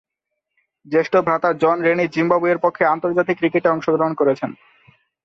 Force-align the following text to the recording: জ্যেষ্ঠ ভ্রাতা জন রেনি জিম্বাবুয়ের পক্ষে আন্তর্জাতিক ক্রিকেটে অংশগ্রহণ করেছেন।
জ্যেষ্ঠ 0.85 1.13
ভ্রাতা 1.17 1.49
জন 1.53 1.77
রেনি 1.81 2.05
জিম্বাবুয়ের 2.07 2.59
পক্ষে 2.59 2.83
আন্তর্জাতিক 2.85 3.35
ক্রিকেটে 3.37 3.67
অংশগ্রহণ 3.69 4.13
করেছেন। 4.13 4.51